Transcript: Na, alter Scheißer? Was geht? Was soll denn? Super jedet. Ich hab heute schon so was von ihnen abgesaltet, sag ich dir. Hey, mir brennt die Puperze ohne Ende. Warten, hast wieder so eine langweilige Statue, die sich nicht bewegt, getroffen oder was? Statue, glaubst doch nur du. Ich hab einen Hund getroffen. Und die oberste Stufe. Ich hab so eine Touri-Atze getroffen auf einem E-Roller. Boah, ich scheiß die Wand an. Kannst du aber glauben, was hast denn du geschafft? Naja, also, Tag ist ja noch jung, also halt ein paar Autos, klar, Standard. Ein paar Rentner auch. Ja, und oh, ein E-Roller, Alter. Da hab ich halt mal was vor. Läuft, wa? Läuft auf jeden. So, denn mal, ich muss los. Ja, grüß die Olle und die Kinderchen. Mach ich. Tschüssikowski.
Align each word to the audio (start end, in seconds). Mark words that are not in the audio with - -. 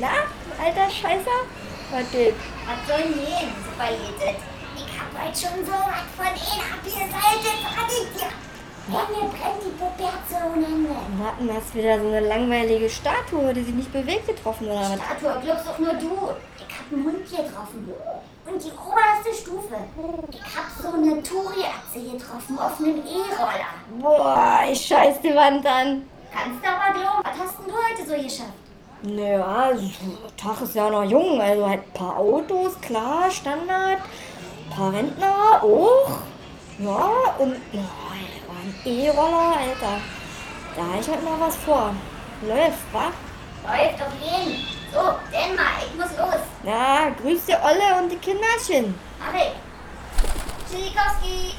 Na, 0.00 0.08
alter 0.62 0.90
Scheißer? 0.90 1.38
Was 1.90 2.10
geht? 2.10 2.34
Was 2.66 2.88
soll 2.88 3.02
denn? 3.02 3.50
Super 3.64 3.90
jedet. 3.90 4.40
Ich 4.76 4.98
hab 4.98 5.10
heute 5.22 5.38
schon 5.38 5.64
so 5.64 5.72
was 5.72 6.06
von 6.16 6.32
ihnen 6.34 6.64
abgesaltet, 6.72 7.58
sag 7.62 7.88
ich 7.88 8.20
dir. 8.20 8.30
Hey, 8.86 9.06
mir 9.10 9.28
brennt 9.30 9.62
die 9.64 9.70
Puperze 9.78 10.44
ohne 10.44 10.66
Ende. 10.66 10.90
Warten, 11.18 11.50
hast 11.54 11.74
wieder 11.74 11.98
so 11.98 12.06
eine 12.08 12.20
langweilige 12.20 12.90
Statue, 12.90 13.54
die 13.54 13.62
sich 13.62 13.74
nicht 13.74 13.92
bewegt, 13.92 14.26
getroffen 14.26 14.68
oder 14.68 14.80
was? 14.80 14.94
Statue, 14.94 15.40
glaubst 15.42 15.66
doch 15.68 15.78
nur 15.78 15.94
du. 15.94 16.30
Ich 16.58 16.78
hab 16.78 16.92
einen 16.92 17.04
Hund 17.04 17.24
getroffen. 17.30 17.94
Und 18.46 18.62
die 18.62 18.72
oberste 18.72 19.42
Stufe. 19.42 19.76
Ich 20.30 20.42
hab 20.42 20.68
so 20.82 20.88
eine 20.92 21.22
Touri-Atze 21.22 22.00
getroffen 22.12 22.58
auf 22.58 22.78
einem 22.78 22.98
E-Roller. 22.98 23.72
Boah, 24.00 24.60
ich 24.70 24.80
scheiß 24.80 25.20
die 25.22 25.34
Wand 25.34 25.64
an. 25.66 26.06
Kannst 26.34 26.64
du 26.64 26.68
aber 26.68 26.98
glauben, 26.98 27.22
was 27.22 27.38
hast 27.38 27.58
denn 27.60 27.72
du 27.72 27.73
geschafft? 28.34 28.52
Naja, 29.02 29.44
also, 29.44 29.90
Tag 30.36 30.60
ist 30.62 30.74
ja 30.74 30.88
noch 30.88 31.04
jung, 31.04 31.40
also 31.40 31.68
halt 31.68 31.82
ein 31.82 31.92
paar 31.92 32.16
Autos, 32.16 32.80
klar, 32.80 33.30
Standard. 33.30 33.98
Ein 34.00 34.76
paar 34.76 34.92
Rentner 34.92 35.62
auch. 35.62 36.18
Ja, 36.78 37.10
und 37.38 37.54
oh, 37.72 37.78
ein 37.78 38.74
E-Roller, 38.84 39.56
Alter. 39.58 40.00
Da 40.74 40.82
hab 40.82 41.00
ich 41.00 41.08
halt 41.08 41.22
mal 41.22 41.38
was 41.38 41.56
vor. 41.56 41.94
Läuft, 42.42 42.92
wa? 42.92 43.12
Läuft 43.66 44.02
auf 44.02 44.12
jeden. 44.20 44.66
So, 44.92 45.00
denn 45.30 45.54
mal, 45.54 45.82
ich 45.86 45.96
muss 45.96 46.18
los. 46.18 46.40
Ja, 46.64 47.10
grüß 47.10 47.44
die 47.46 47.52
Olle 47.52 48.02
und 48.02 48.10
die 48.10 48.16
Kinderchen. 48.16 48.94
Mach 49.18 49.34
ich. 49.34 49.52
Tschüssikowski. 50.68 51.54